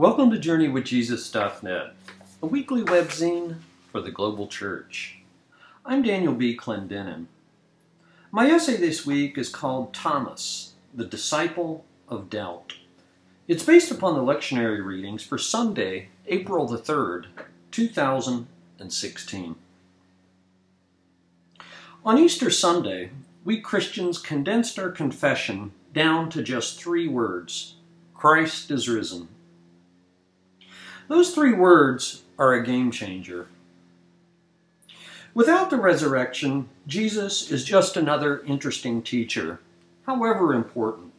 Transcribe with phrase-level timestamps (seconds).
[0.00, 1.92] Welcome to Journey with JourneyWithJesus.net,
[2.42, 3.56] a weekly webzine
[3.92, 5.18] for the global church.
[5.84, 6.56] I'm Daniel B.
[6.56, 7.26] Clendenin.
[8.32, 12.76] My essay this week is called Thomas, the Disciple of Doubt.
[13.46, 17.26] It's based upon the lectionary readings for Sunday, April the 3rd,
[17.70, 19.54] 2016.
[22.06, 23.10] On Easter Sunday,
[23.44, 27.74] we Christians condensed our confession down to just three words
[28.14, 29.28] Christ is risen.
[31.10, 33.48] Those three words are a game changer.
[35.34, 39.58] Without the resurrection, Jesus is just another interesting teacher,
[40.06, 41.12] however important.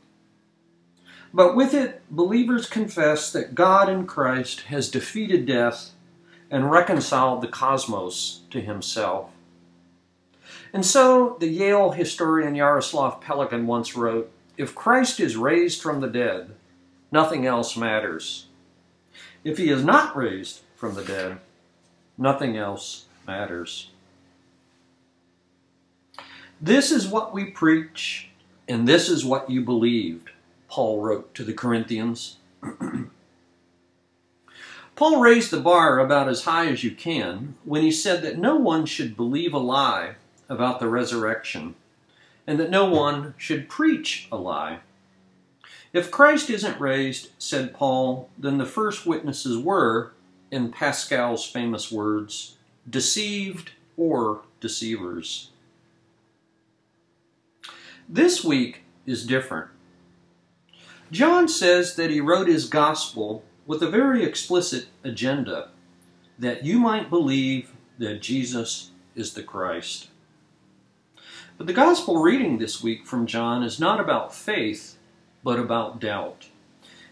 [1.33, 5.91] But with it, believers confess that God in Christ has defeated death
[6.49, 9.31] and reconciled the cosmos to himself.
[10.71, 16.07] And so, the Yale historian Jaroslav Pelikan once wrote If Christ is raised from the
[16.07, 16.51] dead,
[17.11, 18.47] nothing else matters.
[19.43, 21.39] If he is not raised from the dead,
[22.17, 23.89] nothing else matters.
[26.59, 28.29] This is what we preach,
[28.67, 30.29] and this is what you believed,
[30.67, 32.37] Paul wrote to the Corinthians.
[34.95, 38.55] Paul raised the bar about as high as you can when he said that no
[38.55, 40.17] one should believe a lie
[40.47, 41.73] about the resurrection,
[42.45, 44.81] and that no one should preach a lie.
[45.93, 50.13] If Christ isn't raised, said Paul, then the first witnesses were,
[50.49, 52.57] in Pascal's famous words,
[52.89, 55.49] deceived or deceivers.
[58.07, 59.69] This week is different.
[61.11, 65.69] John says that he wrote his gospel with a very explicit agenda
[66.39, 70.09] that you might believe that Jesus is the Christ.
[71.57, 74.97] But the gospel reading this week from John is not about faith,
[75.43, 76.47] but about doubt.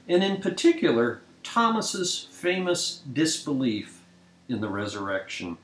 [0.07, 4.01] And in particular, Thomas's famous disbelief
[4.47, 5.57] in the resurrection.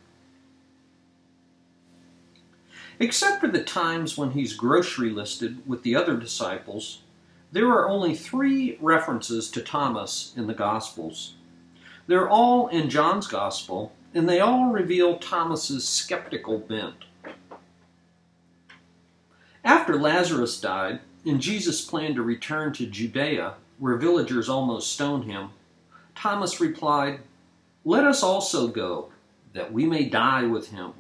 [3.00, 7.02] Except for the times when he's grocery listed with the other disciples,
[7.52, 11.36] there are only three references to Thomas in the Gospels.
[12.08, 17.06] They're all in John's Gospel, and they all reveal Thomas's skeptical bent.
[19.64, 25.50] After Lazarus died, and Jesus planned to return to Judea, where villagers almost stone him,
[26.16, 27.20] Thomas replied,
[27.84, 29.12] Let us also go,
[29.54, 30.94] that we may die with him.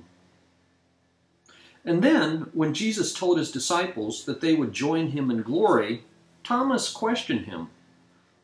[1.85, 6.03] And then, when Jesus told his disciples that they would join him in glory,
[6.43, 7.69] Thomas questioned him,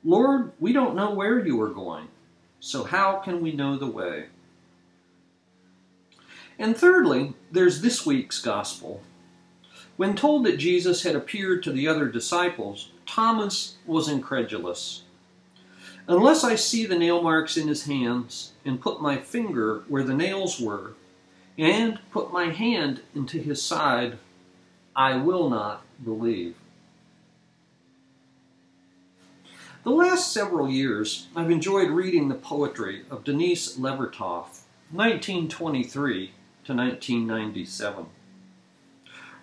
[0.03, 2.07] Lord, we don't know where you are going,
[2.59, 4.25] so how can we know the way?
[6.59, 9.01] And thirdly, there's this week's gospel,
[10.01, 15.03] when told that Jesus had appeared to the other disciples, Thomas was incredulous.
[16.07, 20.15] Unless I see the nail marks in his hands, and put my finger where the
[20.15, 20.93] nails were,
[21.55, 24.17] and put my hand into his side,
[24.95, 26.55] I will not believe.
[29.83, 36.31] The last several years, I've enjoyed reading the poetry of Denise Levertov, 1923
[36.63, 38.07] to 1997.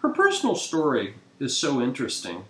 [0.01, 2.45] Her personal story is so interesting.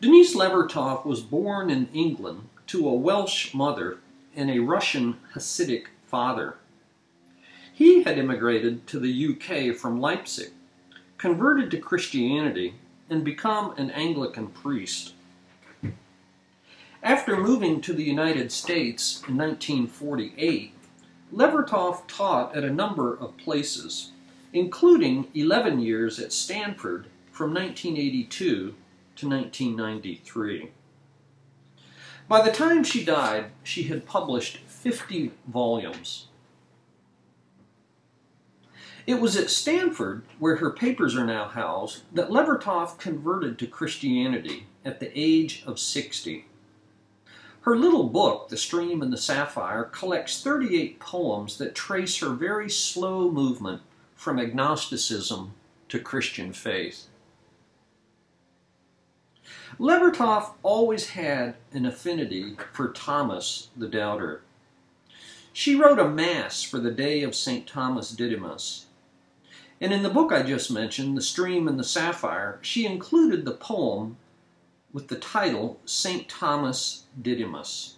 [0.00, 3.98] Denise Levertov was born in England to a Welsh mother
[4.36, 6.56] and a Russian Hasidic father.
[7.72, 10.52] He had immigrated to the UK from Leipzig,
[11.18, 12.74] converted to Christianity,
[13.10, 15.14] and become an Anglican priest.
[17.02, 20.72] After moving to the United States in 1948,
[21.32, 24.12] Levertov taught at a number of places
[24.54, 28.74] including 11 years at Stanford from 1982
[29.16, 30.70] to 1993.
[32.28, 36.28] By the time she died, she had published 50 volumes.
[39.08, 44.66] It was at Stanford, where her papers are now housed, that Levertov converted to Christianity
[44.84, 46.46] at the age of 60.
[47.62, 52.70] Her little book, The Stream and the Sapphire, collects 38 poems that trace her very
[52.70, 53.82] slow movement
[54.24, 55.52] from agnosticism
[55.86, 57.08] to Christian faith.
[59.78, 64.40] Levertov always had an affinity for Thomas the Doubter.
[65.52, 67.66] She wrote a Mass for the day of St.
[67.66, 68.86] Thomas Didymus.
[69.78, 73.52] And in the book I just mentioned, The Stream and the Sapphire, she included the
[73.52, 74.16] poem
[74.90, 76.30] with the title St.
[76.30, 77.96] Thomas Didymus.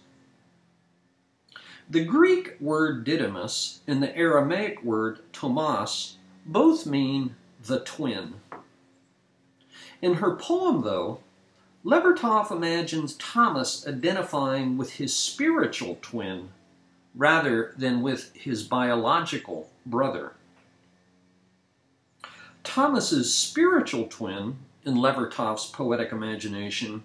[1.89, 6.16] The Greek word Didymus and the Aramaic word Thomas
[6.47, 7.35] both mean
[7.65, 8.35] the twin.
[10.01, 11.19] In her poem, though,
[11.83, 16.49] Levertov imagines Thomas identifying with his spiritual twin
[17.15, 20.33] rather than with his biological brother.
[22.63, 27.03] Thomas's spiritual twin in Levertov's poetic imagination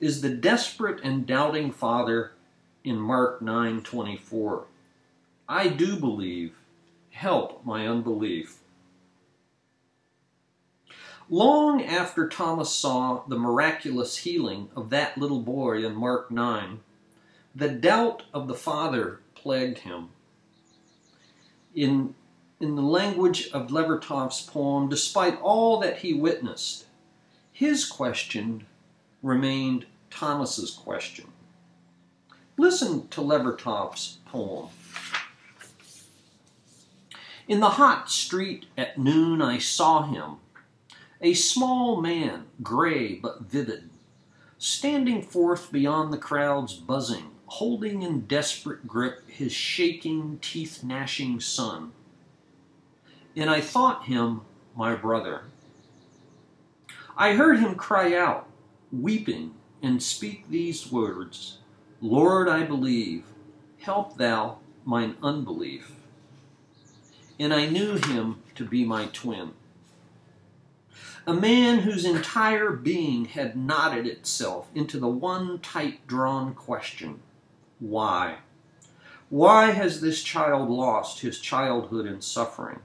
[0.00, 2.32] is the desperate and doubting father
[2.84, 4.64] in Mark 9:24.
[5.48, 6.57] I do believe,
[7.18, 8.58] help my unbelief.
[11.28, 16.78] Long after Thomas saw the miraculous healing of that little boy in Mark 9,
[17.56, 20.10] the doubt of the father plagued him.
[21.74, 22.14] In,
[22.60, 26.86] in the language of Levertov's poem, despite all that he witnessed,
[27.52, 28.64] his question
[29.24, 31.26] remained Thomas's question.
[32.56, 34.68] Listen to Levertov's poem.
[37.48, 40.36] In the hot street at noon I saw him,
[41.22, 43.88] a small man, gray but vivid,
[44.58, 51.92] standing forth beyond the crowd's buzzing, holding in desperate grip his shaking, teeth gnashing son.
[53.34, 54.42] And I thought him
[54.76, 55.44] my brother.
[57.16, 58.46] I heard him cry out,
[58.92, 61.60] weeping, and speak these words
[62.02, 63.24] Lord, I believe,
[63.78, 65.92] help thou mine unbelief.
[67.38, 69.52] And I knew him to be my twin.
[71.26, 77.20] A man whose entire being had knotted itself into the one tight drawn question
[77.78, 78.38] why?
[79.28, 82.80] Why has this child lost his childhood in suffering?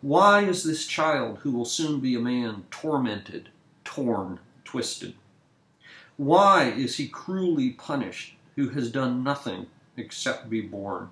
[0.00, 3.50] Why is this child, who will soon be a man, tormented,
[3.84, 5.14] torn, twisted?
[6.16, 9.66] Why is he cruelly punished, who has done nothing
[9.96, 11.10] except be born?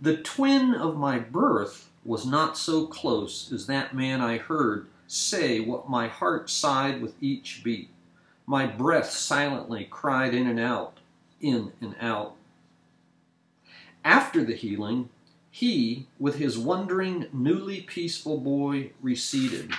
[0.00, 5.60] The twin of my birth was not so close as that man I heard say
[5.60, 7.90] what my heart sighed with each beat.
[8.46, 10.98] My breath silently cried in and out,
[11.40, 12.34] in and out.
[14.04, 15.08] After the healing,
[15.50, 19.72] he, with his wondering, newly peaceful boy, receded.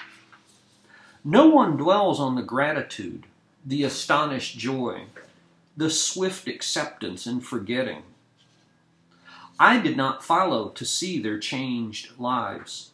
[1.24, 3.26] No one dwells on the gratitude,
[3.66, 5.04] the astonished joy,
[5.76, 8.04] the swift acceptance and forgetting.
[9.60, 12.92] I did not follow to see their changed lives.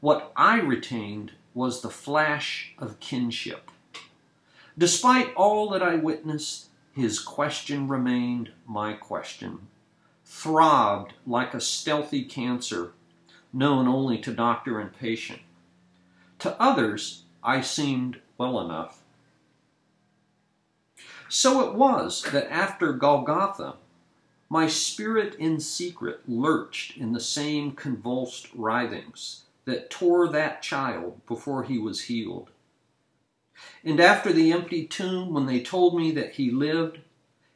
[0.00, 3.70] What I retained was the flash of kinship.
[4.76, 9.68] Despite all that I witnessed, his question remained my question,
[10.24, 12.92] throbbed like a stealthy cancer
[13.52, 15.40] known only to doctor and patient.
[16.40, 19.02] To others, I seemed well enough.
[21.28, 23.76] So it was that after Golgotha,
[24.48, 31.64] my spirit in secret lurched in the same convulsed writhings that tore that child before
[31.64, 32.50] he was healed.
[33.84, 36.98] And after the empty tomb, when they told me that he lived,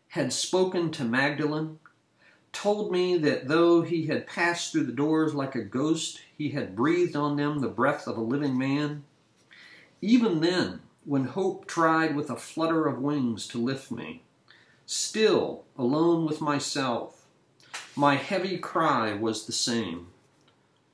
[0.08, 1.78] had spoken to Magdalene,
[2.52, 6.74] told me that though he had passed through the doors like a ghost, he had
[6.74, 9.04] breathed on them the breath of a living man,
[10.02, 14.22] even then, when hope tried with a flutter of wings to lift me,
[14.90, 17.24] still alone with myself,
[17.94, 20.08] my heavy cry was the same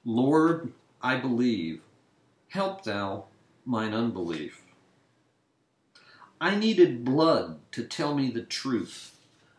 [0.04, 0.72] Lord,
[1.02, 1.80] I believe,
[2.48, 3.24] help thou
[3.64, 4.60] mine unbelief.
[6.38, 9.16] I needed blood to tell me the truth,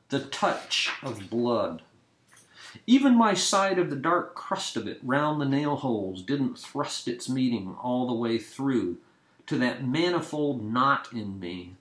[0.10, 1.82] the touch of blood.
[2.86, 7.08] Even my sight of the dark crust of it round the nail holes didn't thrust
[7.08, 8.98] its meaning all the way through
[9.48, 11.74] to that manifold knot in me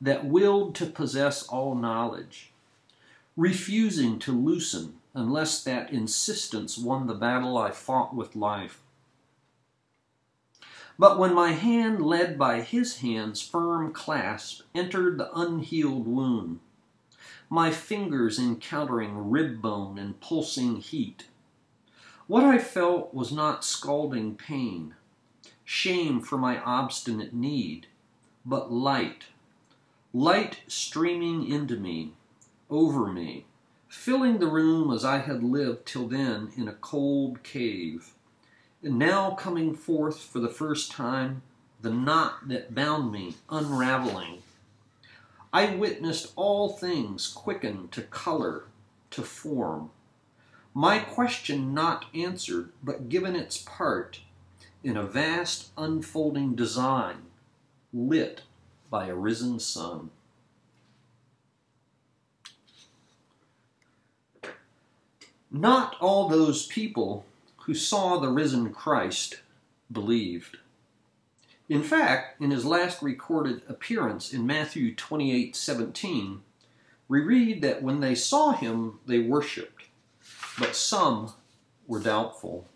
[0.00, 2.52] that willed to possess all knowledge,
[3.36, 8.80] refusing to loosen unless that insistence won the battle I fought with life.
[10.98, 16.60] But when my hand, led by his hand's firm clasp, entered the unhealed wound,
[17.48, 21.26] my fingers encountering rib bone and pulsing heat,
[22.26, 24.94] what I felt was not scalding pain,
[25.64, 27.88] shame for my obstinate need,
[28.46, 29.24] but light
[30.12, 32.12] light streaming into me,
[32.68, 33.44] over me,
[33.88, 38.12] filling the room as I had lived till then in a cold cave,
[38.82, 41.42] and now coming forth for the first time,
[41.80, 44.42] the knot that bound me unraveling.
[45.52, 48.64] I witnessed all things quicken to color,
[49.10, 49.90] to form.
[50.74, 54.20] My question not answered, but given its part
[54.82, 57.22] in a vast unfolding design,
[57.92, 58.42] lit
[58.90, 60.10] by a risen sun.
[65.50, 67.24] Not all those people
[67.64, 69.40] who saw the risen Christ
[69.90, 70.58] believed.
[71.68, 76.42] In fact, in his last recorded appearance in Matthew 28 17,
[77.08, 79.84] we read that when they saw him, they worshipped,
[80.58, 81.32] but some
[81.86, 82.68] were doubtful.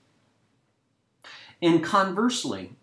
[1.62, 2.76] And conversely,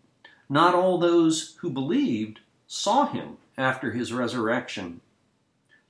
[0.49, 2.39] not all those who believed
[2.73, 5.01] saw him after his resurrection.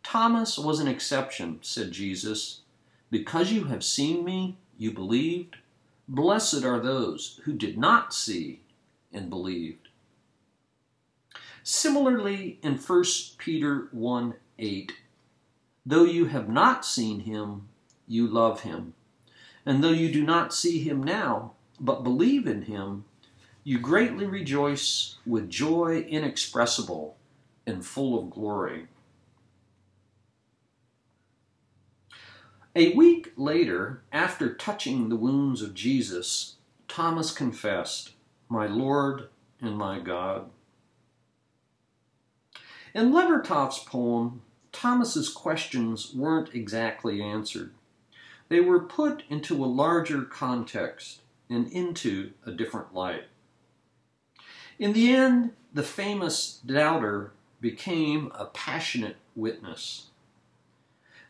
[0.04, 2.62] Thomas was an exception, said Jesus.
[3.12, 5.58] Because you have seen me, you believed.
[6.08, 8.62] Blessed are those who did not see
[9.14, 9.90] and believed.
[11.62, 13.04] Similarly, in 1
[13.38, 14.92] Peter 1 8,
[15.86, 17.68] though you have not seen him,
[18.08, 18.96] you love him.
[19.68, 23.06] And though you do not see him now, but believe in him,
[23.64, 27.16] you greatly rejoice with joy inexpressible
[27.66, 28.88] and full of glory.
[32.76, 36.56] A week later, after touching the wounds of Jesus,
[36.88, 38.14] Thomas confessed,
[38.50, 39.28] My Lord
[39.62, 40.50] and my God.
[42.96, 44.42] In Levertov's poem,
[44.72, 47.74] Thomas's questions weren't exactly answered.
[48.50, 53.26] They were put into a larger context and into a different light.
[54.82, 60.08] In the end, the famous doubter became a passionate witness.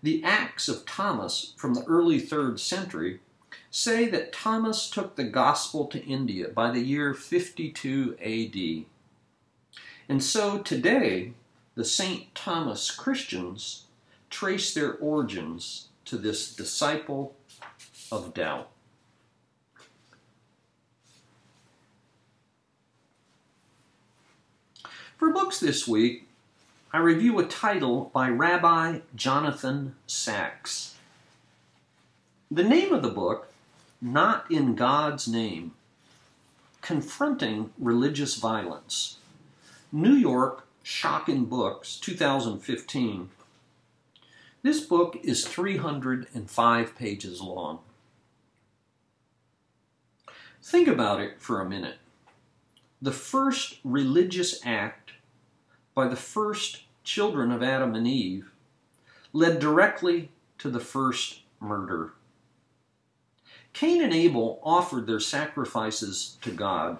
[0.01, 3.19] The Acts of Thomas from the early third century
[3.69, 8.85] say that Thomas took the gospel to India by the year 52 AD.
[10.07, 11.33] And so today,
[11.75, 12.33] the St.
[12.33, 13.83] Thomas Christians
[14.29, 17.35] trace their origins to this disciple
[18.13, 18.70] of doubt.
[25.21, 26.27] For books this week,
[26.91, 30.95] I review a title by Rabbi Jonathan Sacks.
[32.49, 33.53] The name of the book,
[34.01, 35.73] Not in God's Name
[36.81, 39.17] Confronting Religious Violence.
[39.91, 43.29] New York Schocken Books, 2015.
[44.63, 47.77] This book is 305 pages long.
[50.63, 51.97] Think about it for a minute.
[53.03, 55.00] The first religious act
[55.93, 58.51] by the first children of Adam and Eve
[59.33, 62.13] led directly to the first murder.
[63.73, 66.99] Cain and Abel offered their sacrifices to God.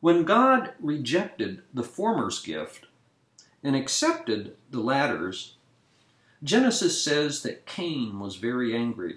[0.00, 2.86] When God rejected the former's gift
[3.62, 5.54] and accepted the latter's,
[6.42, 9.16] Genesis says that Cain was very angry.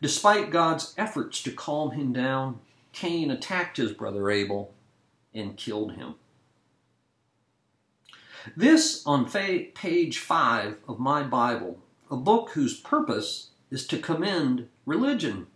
[0.00, 2.60] Despite God's efforts to calm him down,
[2.92, 4.72] Cain attacked his brother Abel
[5.34, 6.14] and killed him.
[8.54, 15.48] This on page five of my Bible, a book whose purpose is to commend religion.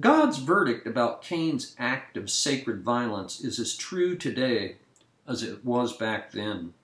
[0.00, 4.76] God's verdict about Cain's act of sacred violence is as true today
[5.28, 6.74] as it was back then.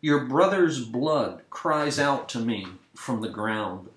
[0.00, 3.88] Your brother's blood cries out to me from the ground.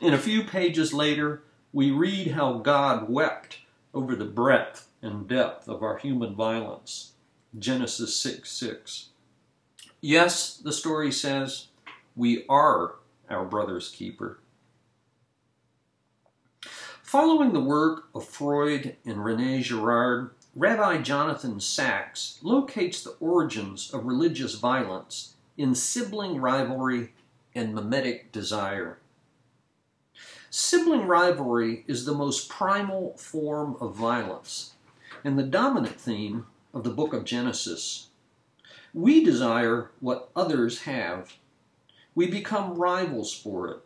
[0.00, 3.58] In a few pages later, we read how God wept
[3.92, 7.12] over the breadth and depth of our human violence.
[7.58, 9.08] Genesis 6 6.
[10.00, 11.68] Yes, the story says,
[12.14, 12.96] we are
[13.28, 14.38] our brother's keeper.
[17.02, 24.06] Following the work of Freud and Rene Girard, Rabbi Jonathan Sacks locates the origins of
[24.06, 27.12] religious violence in sibling rivalry
[27.54, 28.98] and mimetic desire.
[30.50, 34.74] Sibling rivalry is the most primal form of violence,
[35.24, 38.08] and the dominant theme of the book of Genesis.
[38.92, 41.36] We desire what others have.
[42.14, 43.78] We become rivals for it,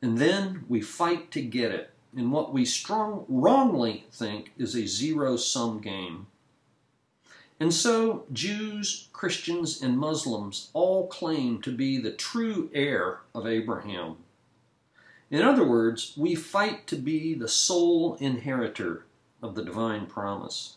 [0.00, 4.86] and then we fight to get it in what we strong, wrongly think is a
[4.86, 6.26] zero sum game.
[7.60, 14.16] And so, Jews, Christians, and Muslims all claim to be the true heir of Abraham.
[15.30, 19.04] In other words, we fight to be the sole inheritor
[19.42, 20.76] of the divine promise.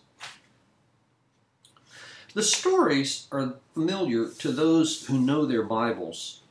[2.36, 6.42] The stories are familiar to those who know their Bibles.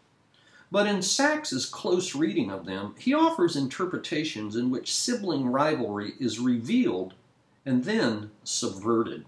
[0.72, 6.40] But in Sacks's close reading of them, he offers interpretations in which sibling rivalry is
[6.40, 7.12] revealed
[7.66, 9.26] and then subverted.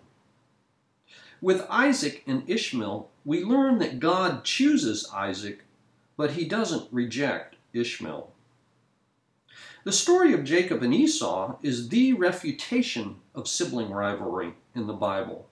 [1.43, 5.65] With Isaac and Ishmael, we learn that God chooses Isaac,
[6.17, 8.33] but he doesn't reject Ishmael.
[9.85, 15.51] The story of Jacob and Esau is the refutation of sibling rivalry in the Bible.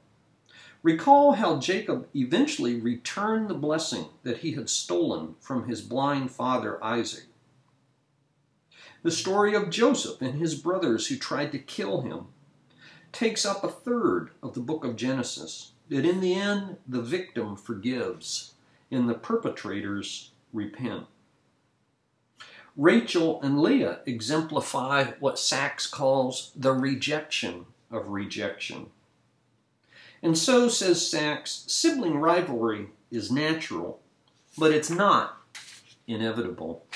[0.85, 6.83] Recall how Jacob eventually returned the blessing that he had stolen from his blind father
[6.85, 7.25] Isaac.
[9.03, 12.27] The story of Joseph and his brothers who tried to kill him
[13.13, 15.73] takes up a third of the book of Genesis.
[15.89, 18.53] That in the end, the victim forgives
[18.91, 21.07] and the perpetrators repent.
[22.77, 28.91] Rachel and Leah exemplify what Sacks calls the rejection of rejection.
[30.25, 34.01] And so, says Sacks, sibling rivalry is natural,
[34.57, 35.37] but it's not
[36.07, 36.87] inevitable.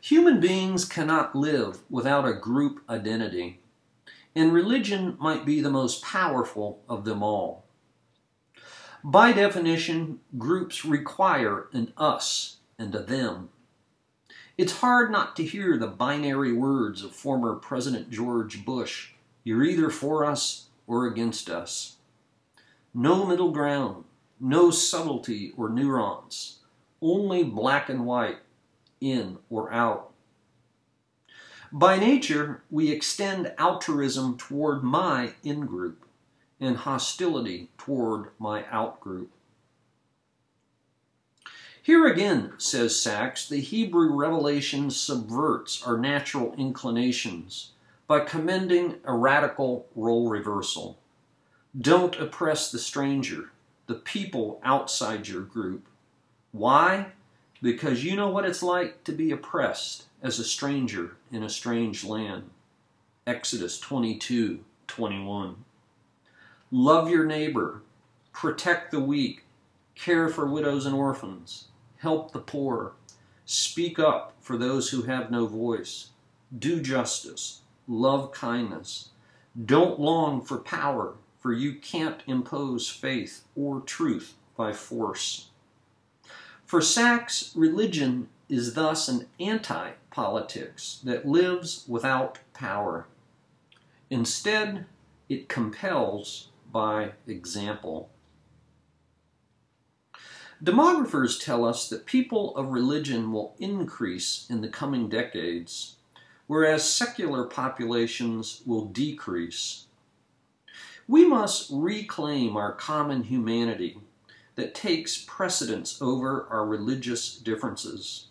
[0.00, 3.60] Human beings cannot live without a group identity,
[4.34, 7.66] and religion might be the most powerful of them all.
[9.04, 13.50] By definition, groups require an us and a them.
[14.56, 19.11] It's hard not to hear the binary words of former President George Bush
[19.44, 21.96] you're either for us or against us.
[22.94, 24.04] No middle ground,
[24.38, 26.58] no subtlety or nuance,
[27.00, 28.38] only black and white,
[29.00, 30.12] in or out.
[31.72, 36.04] By nature, we extend altruism toward my in group
[36.60, 39.30] and hostility toward my out group.
[41.82, 47.72] Here again, says Sacks, the Hebrew revelation subverts our natural inclinations
[48.06, 50.98] by commending a radical role reversal.
[51.78, 53.50] Don't oppress the stranger,
[53.86, 55.86] the people outside your group.
[56.50, 57.12] Why?
[57.62, 62.04] Because you know what it's like to be oppressed as a stranger in a strange
[62.04, 62.50] land.
[63.26, 65.64] Exodus 22 21.
[66.70, 67.82] Love your neighbor,
[68.32, 69.44] protect the weak,
[69.94, 71.68] care for widows and orphans,
[71.98, 72.92] help the poor,
[73.46, 76.10] speak up for those who have no voice,
[76.58, 79.10] do justice, love kindness.
[79.64, 85.48] Don't long for power, for you can't impose faith or truth by force.
[86.64, 93.06] For Sacks, religion is thus an anti politics that lives without power.
[94.10, 94.86] Instead,
[95.28, 98.10] it compels by example.
[100.62, 105.96] Demographers tell us that people of religion will increase in the coming decades,
[106.46, 109.86] whereas secular populations will decrease.
[111.08, 113.98] We must reclaim our common humanity
[114.54, 118.26] that takes precedence over our religious differences.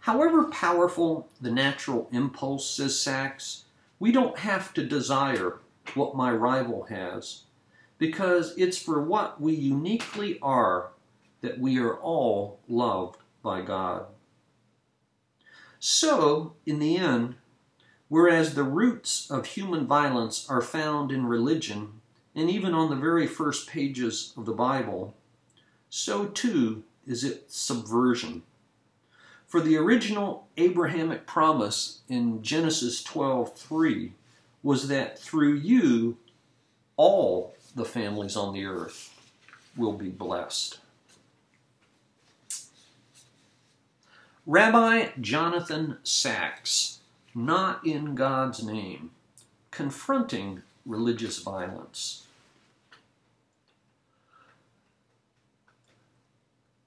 [0.00, 3.64] However powerful the natural impulse, says Sacks,
[3.98, 5.58] we don't have to desire
[5.94, 7.42] what my rival has,
[7.98, 10.90] because it's for what we uniquely are
[11.40, 14.06] that we are all loved by God.
[15.80, 17.36] So, in the end,
[18.08, 22.00] whereas the roots of human violence are found in religion
[22.34, 25.14] and even on the very first pages of the Bible,
[25.90, 28.42] so too is its subversion.
[29.46, 34.12] For the original Abrahamic promise in Genesis 12:3
[34.62, 36.18] was that through you
[36.96, 39.14] all the families on the earth
[39.76, 40.78] will be blessed.
[44.50, 47.00] Rabbi Jonathan Sacks,
[47.34, 49.10] not in God's name,
[49.70, 52.26] confronting religious violence.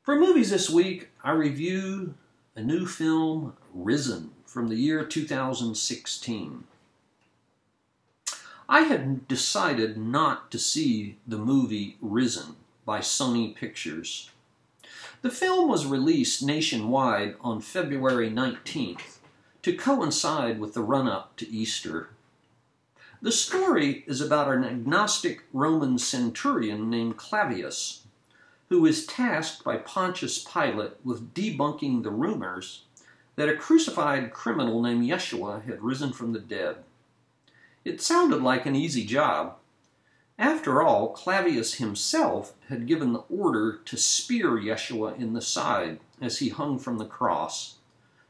[0.01, 2.15] For movies this week, I review
[2.55, 6.63] a new film, Risen, from the year 2016.
[8.67, 12.55] I had decided not to see the movie Risen
[12.87, 14.31] by Sony Pictures.
[15.21, 19.19] The film was released nationwide on February 19th
[19.61, 22.09] to coincide with the run up to Easter.
[23.21, 28.01] The story is about an agnostic Roman centurion named Clavius
[28.71, 32.85] who is tasked by Pontius Pilate with debunking the rumors
[33.35, 36.77] that a crucified criminal named Yeshua had risen from the dead.
[37.83, 39.57] It sounded like an easy job.
[40.41, 46.39] After all, Clavius himself had given the order to spear Yeshua in the side as
[46.39, 47.75] he hung from the cross.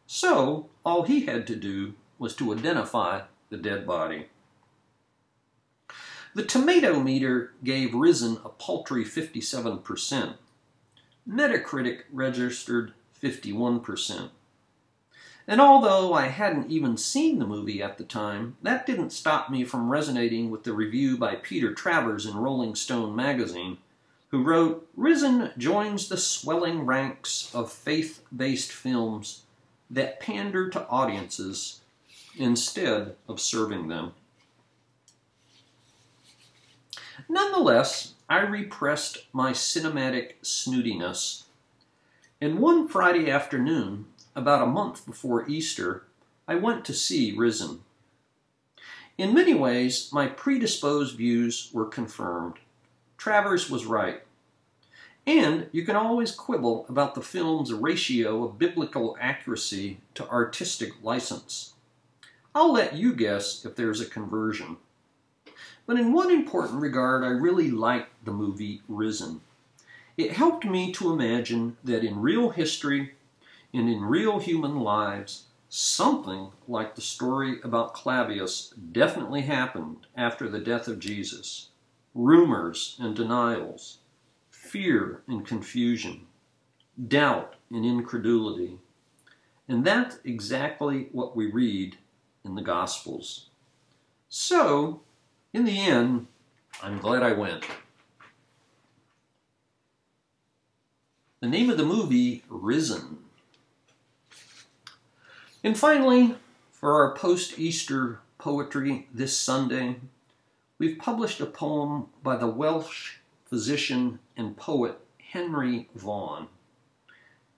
[0.07, 4.27] So, all he had to do was to identify the dead body.
[6.35, 10.33] The tomato meter gave Risen a paltry 57%.
[11.25, 12.91] Metacritic registered
[13.23, 14.31] 51%.
[15.51, 19.65] And although I hadn't even seen the movie at the time, that didn't stop me
[19.65, 23.77] from resonating with the review by Peter Travers in Rolling Stone magazine,
[24.29, 29.41] who wrote Risen joins the swelling ranks of faith based films
[29.89, 31.81] that pander to audiences
[32.37, 34.13] instead of serving them.
[37.27, 41.43] Nonetheless, I repressed my cinematic snootiness.
[42.39, 46.03] And one Friday afternoon, about a month before Easter,
[46.47, 47.81] I went to see Risen.
[49.17, 52.55] In many ways, my predisposed views were confirmed.
[53.17, 54.23] Travers was right.
[55.27, 61.73] And you can always quibble about the film's ratio of biblical accuracy to artistic license.
[62.55, 64.77] I'll let you guess if there's a conversion.
[65.85, 69.41] But in one important regard, I really liked the movie Risen.
[70.17, 73.13] It helped me to imagine that in real history
[73.73, 80.59] and in real human lives, something like the story about Clavius definitely happened after the
[80.59, 81.69] death of Jesus.
[82.13, 83.99] Rumors and denials,
[84.49, 86.27] fear and confusion,
[87.07, 88.79] doubt and incredulity.
[89.67, 91.97] And that's exactly what we read
[92.43, 93.47] in the Gospels.
[94.27, 95.01] So,
[95.53, 96.27] in the end,
[96.83, 97.65] I'm glad I went.
[101.39, 103.17] The name of the movie, Risen.
[105.63, 106.35] And finally,
[106.71, 109.97] for our post Easter poetry this Sunday,
[110.79, 116.47] we've published a poem by the Welsh physician and poet Henry Vaughan.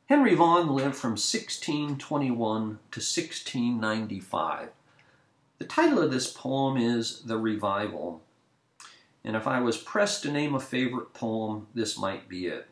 [0.07, 2.61] Henry Vaughan lived from 1621
[2.91, 4.69] to 1695.
[5.59, 8.21] The title of this poem is The Revival.
[9.23, 12.67] And if I was pressed to name a favorite poem, this might be it.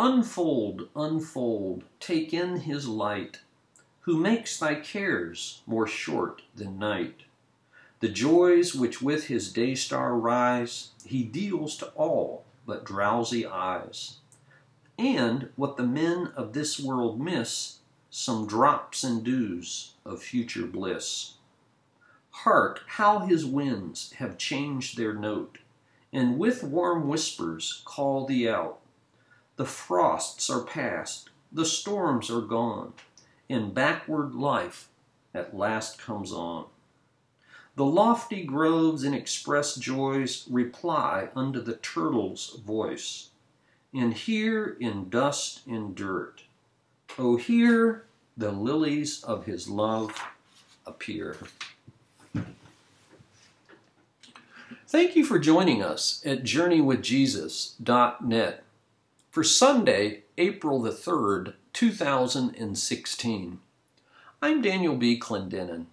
[0.00, 3.40] Unfold, unfold, take in his light,
[4.02, 7.22] who makes thy cares more short than night.
[7.98, 14.18] The joys which with his day star rise, he deals to all but drowsy eyes.
[14.96, 21.34] And what the men of this world miss, some drops and dews of future bliss.
[22.30, 25.58] Hark how his winds have changed their note,
[26.12, 28.78] and with warm whispers call thee out.
[29.58, 32.92] The frosts are past, the storms are gone,
[33.50, 34.88] and backward life
[35.34, 36.66] at last comes on.
[37.74, 43.30] The lofty groves and express joys reply unto the turtle's voice,
[43.92, 46.44] and here in dust and dirt
[47.18, 48.04] Oh, here
[48.36, 50.14] the lilies of his love
[50.86, 51.36] appear.
[54.86, 58.64] Thank you for joining us at JourneyWithJesus.net
[59.30, 63.60] for Sunday, April the 3rd, 2016.
[64.40, 65.20] I'm Daniel B.
[65.20, 65.86] Clendenin,